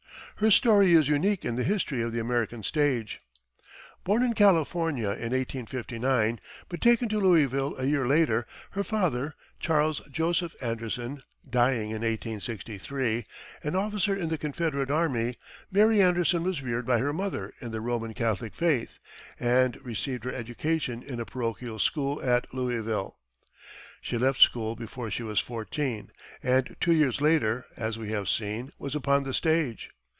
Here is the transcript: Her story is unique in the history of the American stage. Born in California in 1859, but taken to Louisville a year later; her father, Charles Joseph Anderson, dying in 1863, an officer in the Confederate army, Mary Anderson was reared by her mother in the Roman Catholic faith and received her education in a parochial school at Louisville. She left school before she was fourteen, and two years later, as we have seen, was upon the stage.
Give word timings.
Her 0.37 0.49
story 0.49 0.93
is 0.93 1.07
unique 1.07 1.45
in 1.45 1.55
the 1.55 1.63
history 1.63 2.01
of 2.01 2.11
the 2.11 2.17
American 2.19 2.63
stage. 2.63 3.21
Born 4.03 4.23
in 4.23 4.33
California 4.33 5.09
in 5.11 5.33
1859, 5.33 6.39
but 6.67 6.81
taken 6.81 7.07
to 7.09 7.19
Louisville 7.19 7.75
a 7.77 7.83
year 7.83 8.07
later; 8.07 8.47
her 8.71 8.83
father, 8.83 9.35
Charles 9.59 10.01
Joseph 10.09 10.55
Anderson, 10.59 11.21
dying 11.47 11.91
in 11.91 12.01
1863, 12.01 13.23
an 13.61 13.75
officer 13.75 14.15
in 14.15 14.29
the 14.29 14.37
Confederate 14.39 14.89
army, 14.89 15.35
Mary 15.71 16.01
Anderson 16.01 16.41
was 16.41 16.63
reared 16.63 16.87
by 16.87 16.97
her 16.97 17.13
mother 17.13 17.53
in 17.61 17.69
the 17.69 17.79
Roman 17.79 18.15
Catholic 18.15 18.55
faith 18.55 18.97
and 19.39 19.79
received 19.85 20.23
her 20.23 20.33
education 20.33 21.03
in 21.03 21.19
a 21.19 21.25
parochial 21.25 21.77
school 21.77 22.19
at 22.19 22.51
Louisville. 22.51 23.19
She 24.01 24.17
left 24.17 24.41
school 24.41 24.75
before 24.75 25.11
she 25.11 25.21
was 25.21 25.39
fourteen, 25.39 26.11
and 26.41 26.75
two 26.79 26.93
years 26.93 27.21
later, 27.21 27.67
as 27.77 27.99
we 27.99 28.09
have 28.09 28.27
seen, 28.27 28.71
was 28.79 28.95
upon 28.95 29.21
the 29.21 29.35
stage. 29.35 29.91